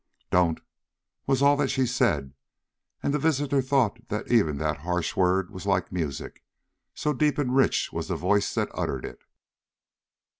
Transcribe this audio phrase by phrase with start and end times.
[0.31, 0.61] "Don't!"
[1.27, 2.33] was all that she said,
[3.03, 6.43] and the visitor thought that even that harsh word was like music,
[6.95, 9.19] so deep and rich was the voice that uttered it.